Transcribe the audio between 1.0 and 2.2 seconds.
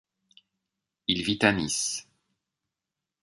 Il vit à Nice.